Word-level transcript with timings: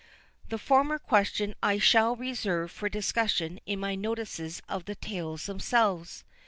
The 0.49 0.57
former 0.57 0.97
question 0.97 1.53
I 1.61 1.77
shall 1.77 2.15
reserve 2.15 2.71
for 2.71 2.89
discussion 2.89 3.59
in 3.67 3.79
my 3.79 3.93
notices 3.93 4.59
of 4.67 4.85
the 4.85 4.95
tales 4.95 5.45
themselves. 5.45 6.23